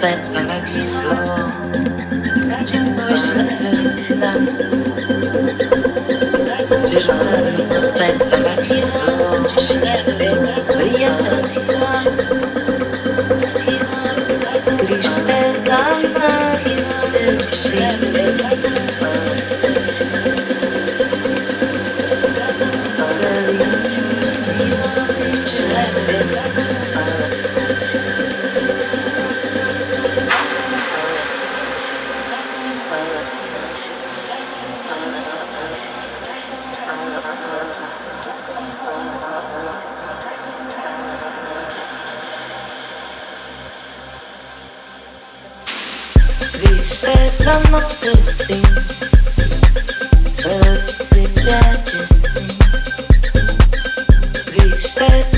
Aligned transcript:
That's 0.00 0.32
and 0.34 0.50
I 0.50 0.60
leave. 0.60 0.99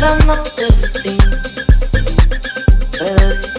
I've 0.04 0.26
the 0.26 0.50
everything. 0.58 1.18
But 2.98 3.51